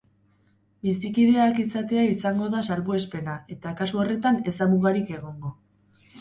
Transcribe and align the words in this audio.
Bizikideak 0.85 1.59
izatea 1.63 2.05
izango 2.13 2.47
da 2.55 2.63
salbuespena 2.71 3.37
eta 3.57 3.75
kasu 3.83 4.01
horretan 4.05 4.41
ez 4.49 4.55
da 4.63 4.69
mugarik 4.73 5.13
egongo. 5.21 5.55